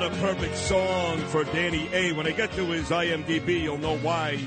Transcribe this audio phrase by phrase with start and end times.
[0.00, 2.12] What a perfect song for Danny A.
[2.12, 4.38] When I get to his IMDb, you'll know why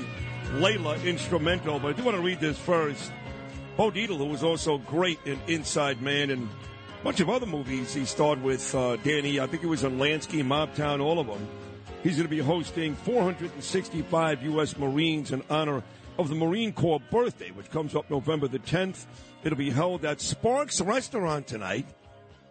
[0.54, 1.78] Layla instrumental.
[1.78, 3.12] But I do want to read this first.
[3.76, 6.48] Bo Dietl, who was also great in Inside Man and
[7.00, 9.38] a bunch of other movies he starred with uh, Danny.
[9.38, 11.46] I think it was in Lansky, Mobtown, all of them.
[12.02, 14.76] He's going to be hosting 465 U.S.
[14.76, 15.84] Marines in honor
[16.18, 19.06] of the Marine Corps birthday, which comes up November the 10th.
[19.44, 21.86] It'll be held at Sparks Restaurant tonight.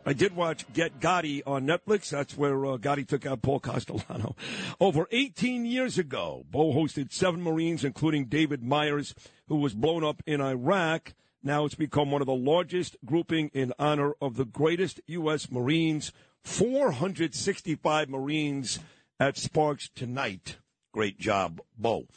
[0.05, 2.09] I did watch Get Gotti on Netflix.
[2.09, 4.35] That's where uh, Gotti took out Paul Castellano.
[4.79, 9.15] Over 18 years ago, Bo hosted seven Marines, including David Myers,
[9.47, 11.13] who was blown up in Iraq.
[11.41, 15.49] Now it's become one of the largest grouping in honor of the greatest U.S.
[15.49, 16.11] Marines.
[16.43, 18.79] 465 Marines
[19.19, 20.57] at Sparks tonight.
[20.91, 22.07] Great job, Bo.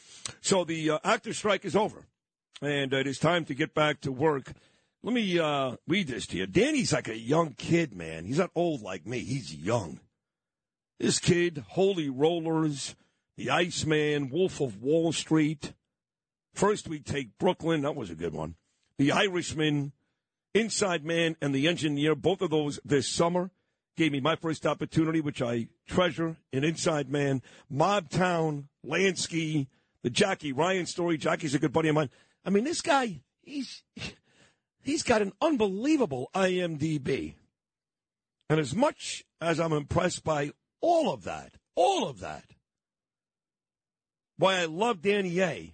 [0.41, 2.05] So the uh, actor strike is over,
[2.61, 4.51] and it is time to get back to work.
[5.03, 6.47] Let me uh, read this to you.
[6.47, 8.25] Danny's like a young kid, man.
[8.25, 9.19] He's not old like me.
[9.19, 9.99] He's young.
[10.99, 12.95] This kid, Holy Rollers,
[13.37, 15.73] The Iceman, Wolf of Wall Street.
[16.53, 17.83] First, we take Brooklyn.
[17.83, 18.55] That was a good one.
[18.97, 19.91] The Irishman,
[20.55, 22.15] Inside Man, and The Engineer.
[22.15, 23.51] Both of those this summer
[23.95, 27.43] gave me my first opportunity, which I treasure in Inside Man.
[27.71, 29.67] Mobtown, Lansky,
[30.01, 31.17] the Jackie Ryan story.
[31.17, 32.09] Jackie's a good buddy of mine.
[32.43, 33.83] I mean, this guy, he's
[34.87, 37.35] he's got an unbelievable IMDb.
[38.49, 42.45] And as much as I'm impressed by all of that, all of that,
[44.37, 45.73] why I love Danny A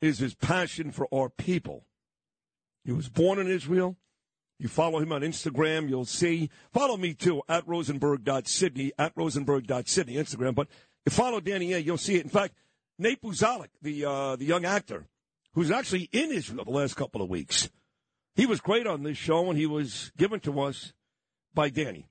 [0.00, 1.84] is his passion for our people.
[2.84, 3.96] He was born in Israel.
[4.60, 6.50] You follow him on Instagram, you'll see.
[6.72, 10.54] Follow me too at rosenberg.sydney, at rosenberg.sydney, Instagram.
[10.54, 10.68] But
[11.06, 12.24] if you follow Danny A, you'll see it.
[12.24, 12.54] In fact,
[12.98, 15.06] Nate Buzolic, the, uh, the young actor,
[15.54, 17.68] who's actually in Israel the last couple of weeks,
[18.38, 20.92] he was great on this show, and he was given to us
[21.54, 22.06] by Danny.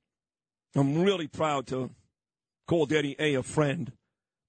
[0.76, 1.92] I'm really proud to
[2.68, 3.94] call Danny A a friend,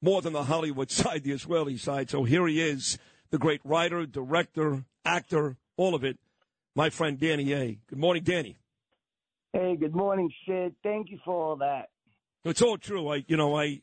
[0.03, 2.11] more than the Hollywood side, the Israeli side.
[2.11, 2.99] So here he is,
[3.31, 6.19] the great writer, director, actor, all of it.
[6.75, 7.78] My friend Danny A.
[7.87, 8.56] Good morning, Danny.
[9.53, 10.75] Hey, good morning, Sid.
[10.83, 11.91] Thank you for all that.
[12.45, 13.09] It's all true.
[13.09, 13.83] I, you know, I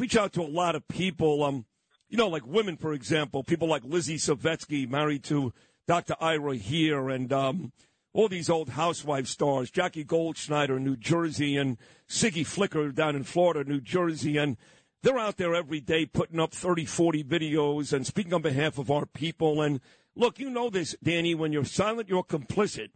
[0.00, 1.44] reach out to a lot of people.
[1.44, 1.64] Um,
[2.08, 5.52] you know, like women, for example, people like Lizzie Savetsky, married to
[5.86, 6.16] Dr.
[6.20, 7.72] Ira here, and um,
[8.12, 13.22] all these old housewife stars, Jackie Goldschneider, in New Jersey, and Siggy Flicker down in
[13.24, 14.56] Florida, New Jersey, and
[15.02, 18.90] they're out there every day putting up 30, 40 videos and speaking on behalf of
[18.90, 19.62] our people.
[19.62, 19.80] And
[20.16, 22.88] look, you know this, Danny, when you're silent, you're complicit.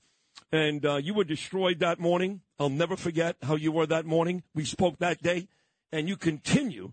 [0.50, 2.40] And uh, you were destroyed that morning.
[2.58, 4.42] I'll never forget how you were that morning.
[4.54, 5.46] We spoke that day,
[5.92, 6.92] and you continue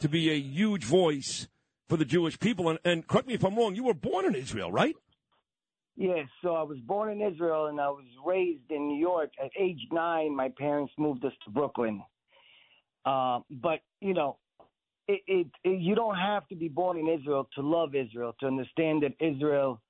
[0.00, 1.48] to be a huge voice
[1.88, 2.68] for the Jewish people.
[2.68, 4.94] And, and correct me if I'm wrong, you were born in Israel, right?
[6.00, 9.32] Yes, so I was born in Israel and I was raised in New York.
[9.44, 12.00] At age nine, my parents moved us to Brooklyn.
[13.04, 14.36] Uh, but you know,
[15.08, 18.46] it, it, it, you don't have to be born in Israel to love Israel to
[18.46, 19.80] understand that Israel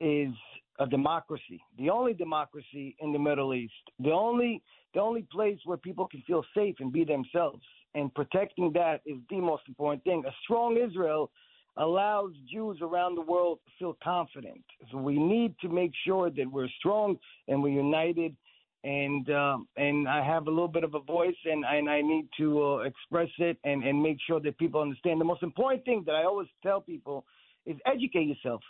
[0.00, 0.32] is
[0.78, 4.62] a democracy, the only democracy in the Middle East, the only
[4.94, 7.62] the only place where people can feel safe and be themselves.
[7.96, 10.22] And protecting that is the most important thing.
[10.28, 11.28] A strong Israel
[11.80, 14.62] allows Jews around the world to feel confident.
[14.92, 17.16] So we need to make sure that we're strong
[17.48, 18.36] and we're united.
[18.84, 22.26] And um, and I have a little bit of a voice, and and I need
[22.38, 25.20] to uh, express it and and make sure that people understand.
[25.20, 27.26] The most important thing that I always tell people
[27.66, 28.62] is educate yourself.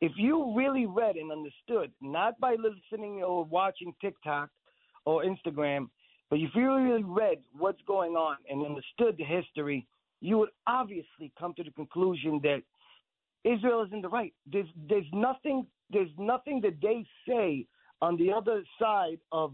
[0.00, 4.48] If you really read and understood, not by listening or watching TikTok
[5.04, 5.90] or Instagram,
[6.30, 9.86] but if you really read what's going on and understood the history,
[10.20, 12.62] you would obviously come to the conclusion that
[13.44, 14.34] Israel is in the right.
[14.50, 17.66] There's there's nothing there's nothing that they say
[18.02, 19.52] on the other side of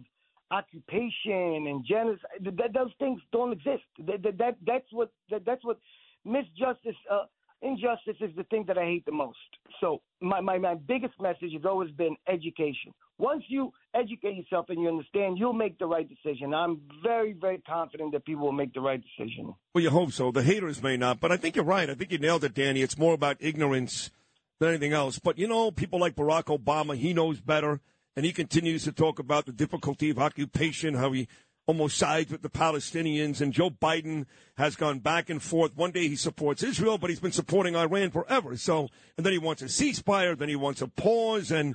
[0.51, 2.45] occupation and genocide.
[2.45, 3.85] That, those things don't exist.
[4.07, 5.79] That, that, that that's what that, that's what
[6.27, 7.25] misjustice uh,
[7.62, 9.39] injustice is the thing that I hate the most.
[9.81, 12.93] So my, my, my biggest message has always been education.
[13.19, 16.55] Once you educate yourself and you understand, you'll make the right decision.
[16.55, 19.55] I'm very, very confident that people will make the right decision.
[19.75, 20.31] Well, you hope so.
[20.31, 21.89] The haters may not, but I think you're right.
[21.89, 22.83] I think you nailed it, Danny.
[22.83, 24.11] It's more about ignorance
[24.59, 25.19] than anything else.
[25.19, 27.81] But you know, people like Barack Obama, he knows better,
[28.15, 31.29] and he continues to talk about the difficulty of occupation, how he
[31.67, 34.27] almost sides with the Palestinians, and Joe Biden
[34.57, 35.77] has gone back and forth.
[35.77, 38.57] One day he supports Israel, but he's been supporting Iran forever.
[38.57, 41.75] So, and then he wants a ceasefire, then he wants a pause, and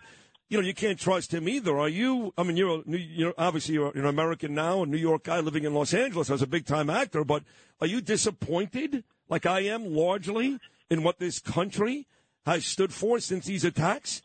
[0.51, 1.79] you know you can't trust him either.
[1.79, 2.33] Are you?
[2.37, 5.63] I mean, you're a, you're obviously you're an American now, a New York guy living
[5.63, 7.43] in Los Angeles as a big time actor, but
[7.79, 10.59] are you disappointed, like I am, largely
[10.89, 12.05] in what this country
[12.45, 14.23] has stood for since these attacks?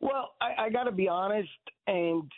[0.00, 1.50] Well, I, I got to be honest,
[1.86, 2.32] and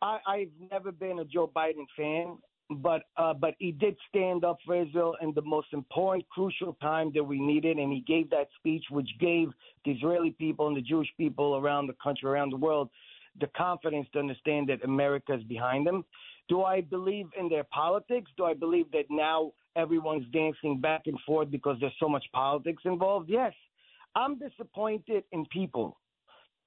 [0.00, 2.38] I, I've never been a Joe Biden fan,
[2.70, 7.10] but uh, but he did stand up for Israel in the most important, crucial time
[7.14, 9.48] that we needed, and he gave that speech, which gave
[9.84, 12.88] the Israeli people and the Jewish people around the country, around the world,
[13.40, 16.04] the confidence to understand that America is behind them.
[16.48, 18.30] Do I believe in their politics?
[18.36, 22.82] Do I believe that now everyone's dancing back and forth because there's so much politics
[22.84, 23.28] involved?
[23.28, 23.52] Yes.
[24.14, 25.96] I'm disappointed in people.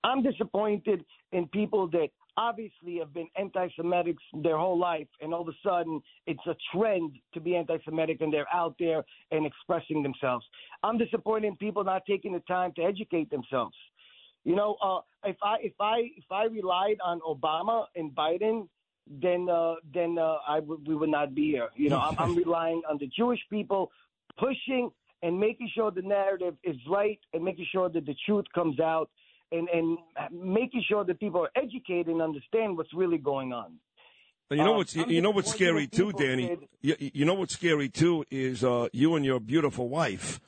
[0.08, 2.08] I'm disappointed in people that
[2.38, 7.18] obviously have been anti-Semitics their whole life, and all of a sudden it's a trend
[7.34, 10.46] to be anti-Semitic, and they're out there and expressing themselves.
[10.82, 13.76] I'm disappointed in people not taking the time to educate themselves.
[14.46, 18.70] You know, uh, if I if I if I relied on Obama and Biden,
[19.08, 21.68] then uh, then uh, I w- we would not be here.
[21.76, 23.92] You know, I'm, I'm relying on the Jewish people
[24.40, 24.90] pushing
[25.22, 29.10] and making sure the narrative is right and making sure that the truth comes out
[29.52, 29.98] and, and
[30.32, 33.74] making sure that people are educated and understand what's really going on.
[34.50, 36.58] You know what's you know what's scary too, Danny.
[36.82, 40.40] You, you, know what's scary too is uh, you and your beautiful wife,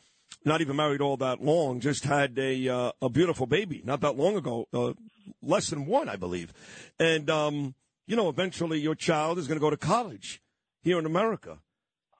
[0.45, 4.15] not even married all that long, just had a uh, a beautiful baby not that
[4.15, 4.93] long ago, uh,
[5.41, 6.53] less than one, I believe,
[6.97, 7.75] and um,
[8.07, 10.41] you know eventually your child is going to go to college
[10.81, 11.57] here in America,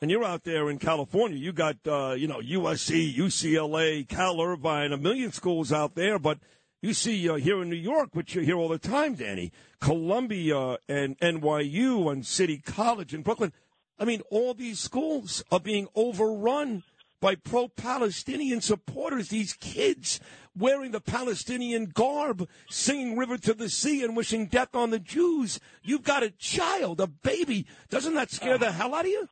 [0.02, 1.38] and you're out there in California.
[1.38, 6.40] You got uh, you know USC, UCLA, Cal Irvine, a million schools out there, but
[6.82, 10.78] you see uh, here in New York, which you hear all the time, Danny, Columbia
[10.88, 13.52] and NYU and City College in Brooklyn.
[14.00, 16.84] I mean, all these schools are being overrun
[17.20, 19.28] by pro Palestinian supporters.
[19.28, 20.22] These kids
[20.58, 25.60] wearing the Palestinian garb, singing River to the Sea and wishing death on the Jews.
[25.84, 27.68] You've got a child, a baby.
[27.90, 29.28] Doesn't that scare the hell out of you?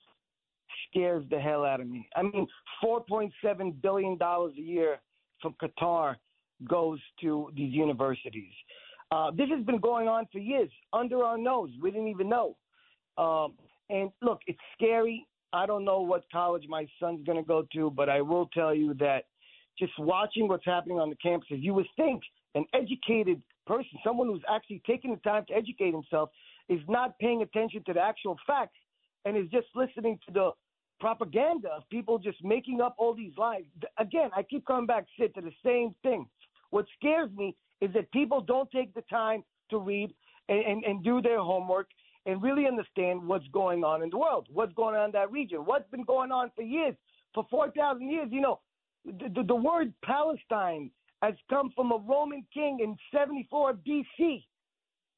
[0.90, 2.10] Scares the hell out of me.
[2.14, 2.48] I mean,
[2.84, 4.98] $4.7 billion a year
[5.42, 6.16] from Qatar
[6.66, 8.54] goes to these universities.
[9.12, 11.70] Uh, this has been going on for years under our nose.
[11.82, 12.56] We didn't even know.
[13.18, 13.54] Um,
[13.90, 15.26] and look, it's scary.
[15.54, 18.76] I don't know what college my son's going to go to, but I will tell
[18.76, 19.26] you that
[19.80, 22.22] just watching what's happening on the campuses, you would think
[22.56, 26.30] an educated person, someone who's actually taking the time to educate himself,
[26.68, 28.78] is not paying attention to the actual facts
[29.24, 30.52] and is just listening to the
[31.00, 33.64] propaganda of people just making up all these lies.
[33.98, 36.28] Again, I keep coming back, Sid, to the same thing.
[36.70, 40.14] What scares me is that people don't take the time to read
[40.50, 41.88] and, and, and do their homework
[42.26, 45.60] and really understand what's going on in the world, what's going on in that region,
[45.60, 46.96] what's been going on for years,
[47.34, 48.28] for 4,000 years.
[48.32, 48.60] You know,
[49.06, 50.92] the, the, the word Palestine
[51.22, 54.44] has come from a Roman king in 74 BC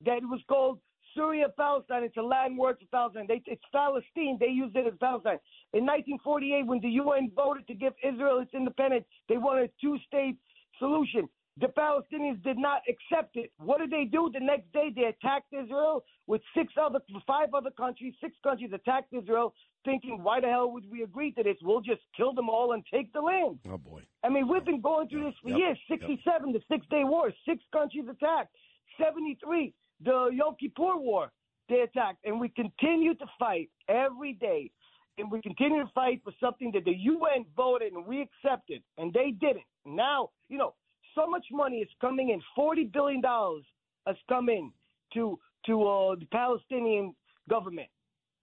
[0.05, 0.79] that was called
[1.15, 2.03] Syria Palestine.
[2.03, 3.25] It's a Latin word for Palestine.
[3.27, 4.37] They, it's Palestine.
[4.39, 5.39] They used it as Palestine.
[5.73, 9.97] In 1948, when the UN voted to give Israel its independence, they wanted a two
[10.07, 10.37] state
[10.77, 11.27] solution.
[11.59, 13.51] The Palestinians did not accept it.
[13.57, 14.29] What did they do?
[14.33, 18.13] The next day, they attacked Israel with six other, five other countries.
[18.21, 21.57] Six countries attacked Israel, thinking, "Why the hell would we agree to this?
[21.61, 24.03] We'll just kill them all and take the land." Oh boy!
[24.23, 25.57] I mean, we've been going through this for yep.
[25.57, 25.79] years.
[25.89, 26.61] Sixty-seven, yep.
[26.61, 28.55] the Six Day War, six countries attacked.
[28.97, 31.31] Seventy-three, the Yom Kippur War,
[31.67, 34.71] they attacked, and we continue to fight every day
[35.17, 39.11] and we continue to fight for something that the UN voted and we accepted, and
[39.13, 39.65] they didn't.
[39.85, 40.75] Now, you know,
[41.15, 42.41] so much money is coming in.
[42.55, 43.63] Forty billion dollars
[44.05, 44.71] has come in
[45.13, 47.15] to to uh, the Palestinian
[47.49, 47.89] government,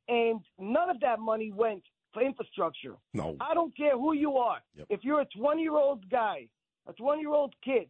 [0.09, 1.83] and none of that money went
[2.13, 2.97] for infrastructure.
[3.15, 4.59] No, I don't care who you are.
[4.77, 4.87] Yep.
[4.91, 6.49] If you're a 20 year old guy,
[6.89, 7.89] a 20 year old kid,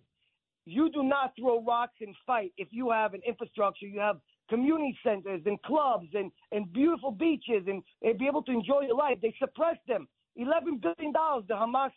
[0.65, 3.87] you do not throw rocks and fight if you have an infrastructure.
[3.87, 4.19] You have
[4.51, 8.97] community centers and clubs and, and beautiful beaches and, and be able to enjoy your
[8.97, 9.19] life.
[9.23, 10.09] They suppress them.
[10.39, 11.91] $11 billion the Hamas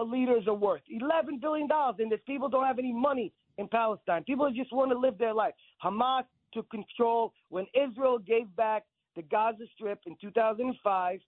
[0.00, 0.82] leaders are worth.
[0.92, 1.68] $11 billion.
[1.98, 4.24] And these people don't have any money in Palestine.
[4.24, 5.54] People just want to live their life.
[5.84, 8.84] Hamas took control when Israel gave back
[9.16, 11.20] the Gaza Strip in 2005.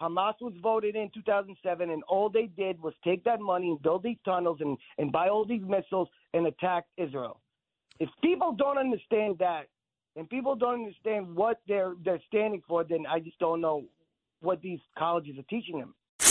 [0.00, 4.02] Hamas was voted in 2007, and all they did was take that money and build
[4.02, 7.40] these tunnels and, and buy all these missiles and attack Israel.
[7.98, 9.68] If people don't understand that,
[10.16, 13.84] and people don't understand what they're they're standing for, then I just don't know
[14.40, 15.94] what these colleges are teaching them.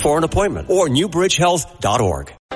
[0.00, 2.32] for an appointment or newbridgehealth.org.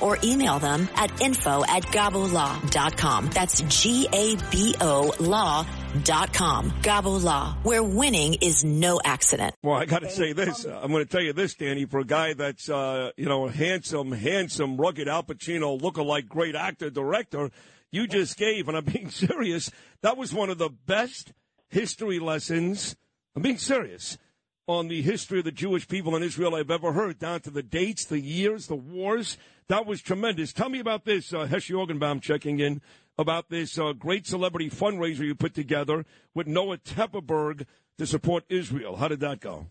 [0.00, 3.30] or email them at info at gabolaw.com.
[3.30, 5.66] That's G-A-B-O law
[6.02, 6.70] dot com.
[6.82, 9.54] Gabo Law, where winning is no accident.
[9.62, 10.64] Well, I got to say this.
[10.64, 11.84] I'm going to tell you this, Danny.
[11.84, 16.90] For a guy that's, uh, you know, handsome, handsome, rugged Al Pacino, look-alike, great actor,
[16.90, 17.50] director,
[17.92, 19.70] you just gave, and I'm being serious,
[20.02, 21.32] that was one of the best
[21.68, 22.96] history lessons.
[23.36, 24.18] I'm being serious
[24.66, 27.62] on the history of the Jewish people in Israel I've ever heard, down to the
[27.62, 29.36] dates, the years, the wars.
[29.68, 30.52] That was tremendous.
[30.52, 32.82] Tell me about this, uh, Heshe Orgenbaum checking in
[33.18, 36.04] about this uh, great celebrity fundraiser you put together
[36.34, 37.64] with Noah Tepperberg
[37.96, 38.96] to support Israel.
[38.96, 39.68] How did that go?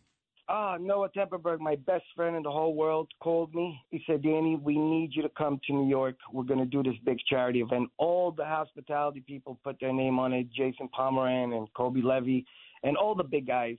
[0.49, 3.79] Ah, Noah Tepperberg, my best friend in the whole world, called me.
[3.91, 6.15] He said, Danny, we need you to come to New York.
[6.31, 7.89] We're going to do this big charity event.
[7.97, 12.45] All the hospitality people put their name on it Jason Pomeranc and Kobe Levy
[12.83, 13.77] and all the big guys.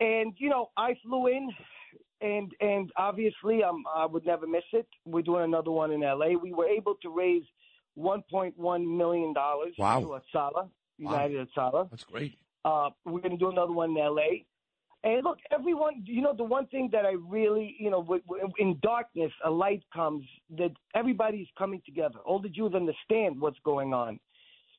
[0.00, 1.50] And, you know, I flew in.
[2.20, 4.86] And and obviously, um, I would never miss it.
[5.04, 6.36] We're doing another one in L.A.
[6.36, 7.42] We were able to raise
[7.98, 10.00] 1.1 million dollars Wow.
[10.00, 10.06] to
[10.36, 10.68] Hatzalah,
[10.98, 11.90] United Hatzalah.
[11.90, 12.38] That's great.
[12.64, 14.46] Uh, we're going to do another one in L.A.
[15.02, 18.48] And look, everyone, you know, the one thing that I really, you know, w- w-
[18.58, 20.24] in darkness, a light comes
[20.56, 22.20] that everybody's coming together.
[22.24, 24.18] All the Jews understand what's going on.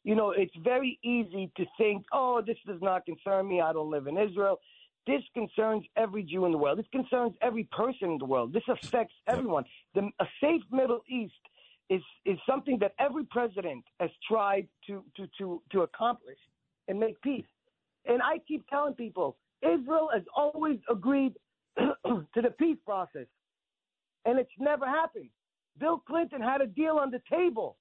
[0.04, 3.62] You know, it's very easy to think, oh, this does not concern me.
[3.62, 4.60] I don't live in Israel.
[5.08, 6.80] This concerns every Jew in the world.
[6.80, 8.54] This concerns every person in the world.
[8.54, 9.64] This affects everyone.
[9.94, 11.34] The, a safe Middle East
[11.90, 16.40] is is something that every president has tried to to to to accomplish
[16.88, 17.46] and make peace.
[18.06, 21.34] And I keep telling people, Israel has always agreed
[21.78, 23.28] to the peace process,
[24.26, 25.30] and it's never happened.
[25.80, 27.78] Bill Clinton had a deal on the table.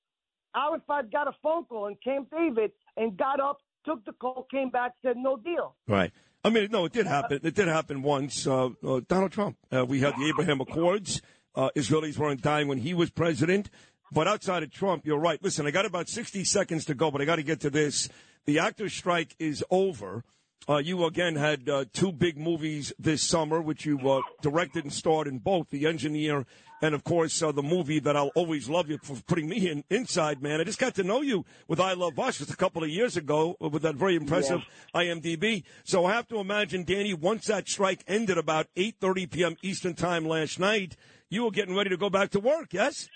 [0.54, 4.70] Arafat got a phone call in Camp David and got up, took the call, came
[4.70, 5.74] back, said no deal.
[5.88, 6.12] Right.
[6.44, 7.40] I mean, no, it did happen.
[7.42, 8.46] It did happen once.
[8.46, 9.56] Uh, uh, Donald Trump.
[9.72, 11.22] Uh, we had the Abraham Accords.
[11.54, 13.70] Uh, Israelis weren't dying when he was president.
[14.12, 15.42] But outside of Trump, you're right.
[15.42, 18.10] Listen, I got about 60 seconds to go, but I got to get to this.
[18.44, 20.22] The actors' strike is over.
[20.68, 25.26] Uh, you again had uh, two big movies this summer, which you directed and starred
[25.26, 25.70] in both.
[25.70, 26.44] The Engineer
[26.84, 29.84] and, of course, uh, the movie that I'll always love you for putting me in,
[29.88, 30.60] Inside Man.
[30.60, 33.16] I just got to know you with I Love Us just a couple of years
[33.16, 34.60] ago with that very impressive
[34.94, 35.64] IMDb.
[35.84, 39.56] So I have to imagine, Danny, once that strike ended about 8.30 p.m.
[39.62, 40.94] Eastern Time last night,
[41.30, 43.08] you were getting ready to go back to work, yes?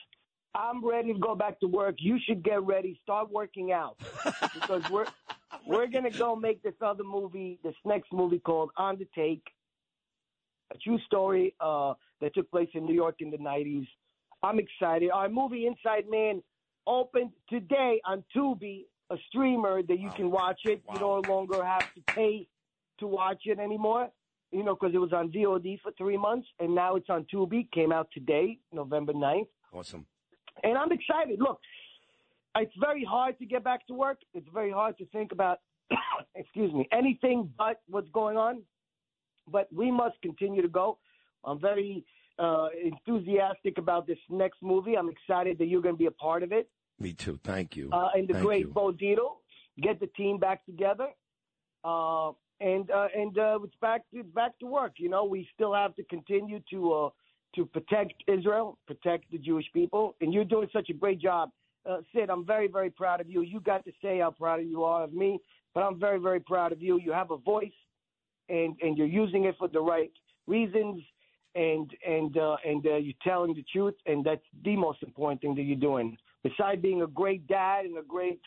[0.55, 1.97] I'm ready to go back to work.
[1.99, 2.99] You should get ready.
[3.03, 3.99] Start working out
[4.55, 5.05] because we're
[5.67, 9.43] we're gonna go make this other movie, this next movie called On the Take,
[10.73, 13.87] a true story uh, that took place in New York in the '90s.
[14.43, 15.11] I'm excited.
[15.11, 16.43] Our movie Inside Man
[16.87, 20.83] opened today on Tubi, a streamer that you can watch it.
[20.93, 22.47] You no longer have to pay
[23.01, 24.11] to watch it anymore.
[24.51, 27.71] You know, because it was on VOD for three months, and now it's on Tubi.
[27.73, 29.49] Came out today, November 9th.
[29.75, 30.07] Awesome.
[30.63, 31.39] And I'm excited.
[31.39, 31.61] Look,
[32.57, 34.19] it's very hard to get back to work.
[34.33, 35.59] It's very hard to think about,
[36.35, 38.63] excuse me, anything but what's going on.
[39.51, 40.99] But we must continue to go.
[41.45, 42.05] I'm very
[42.39, 44.97] uh, enthusiastic about this next movie.
[44.97, 46.69] I'm excited that you're going to be a part of it.
[46.99, 47.39] Me too.
[47.45, 47.91] Thank you.
[47.93, 48.73] Uh, and the Thank great you.
[48.73, 49.37] Bo Dietl,
[49.81, 51.09] get the team back together.
[51.85, 54.95] Uh, and uh, and uh, it's back to back to work.
[54.99, 57.11] You know, we still have to continue to uh,
[57.55, 61.51] to protect Israel, protect the Jewish people, and you're doing such a great job,
[61.89, 62.31] uh, Sid.
[62.31, 63.43] I'm very very proud of you.
[63.43, 65.39] You got to say how proud you are of me,
[65.73, 66.99] but I'm very very proud of you.
[66.99, 67.79] You have a voice,
[68.49, 70.13] and and you're using it for the right
[70.47, 71.03] reasons,
[71.55, 75.55] and and uh, and uh, you're telling the truth, and that's the most important thing
[75.55, 76.17] that you're doing.
[76.43, 78.41] Besides being a great dad and a great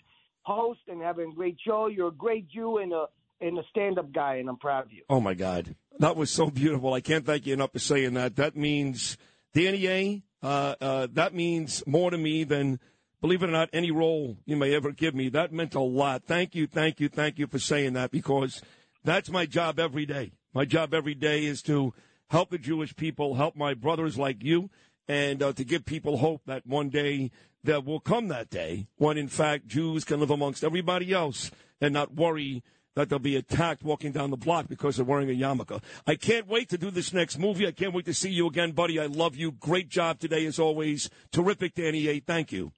[0.43, 3.05] host and having a great show, you're a great Jew and a
[3.41, 5.01] and a stand-up guy, and I'm proud of you.
[5.09, 6.93] Oh my God, that was so beautiful.
[6.93, 8.35] I can't thank you enough for saying that.
[8.35, 9.17] That means
[9.53, 10.23] Danny A.
[10.43, 12.79] Uh, uh, that means more to me than,
[13.19, 15.29] believe it or not, any role you may ever give me.
[15.29, 16.23] That meant a lot.
[16.25, 18.61] Thank you, thank you, thank you for saying that because
[19.03, 20.31] that's my job every day.
[20.53, 21.93] My job every day is to
[22.29, 24.69] help the Jewish people, help my brothers like you,
[25.07, 27.31] and uh, to give people hope that one day
[27.63, 31.93] there will come that day when, in fact, Jews can live amongst everybody else and
[31.93, 32.63] not worry
[32.95, 35.81] that they'll be attacked walking down the block because they're wearing a yarmulke.
[36.05, 37.67] I can't wait to do this next movie.
[37.67, 38.99] I can't wait to see you again, buddy.
[38.99, 39.51] I love you.
[39.51, 41.09] Great job today, as always.
[41.31, 42.19] Terrific, Danny A.
[42.19, 42.73] Thank you.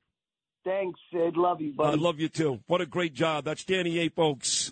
[0.64, 1.36] Thanks, Sid.
[1.36, 1.98] Love you, buddy.
[1.98, 2.60] I love you too.
[2.68, 3.46] What a great job.
[3.46, 4.72] That's Danny A, folks.